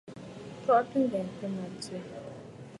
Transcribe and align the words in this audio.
Kɔʼɔtə 0.63 0.95
ŋghɛntə 1.03 1.45
mə 1.55 1.63
tswe. 1.81 1.97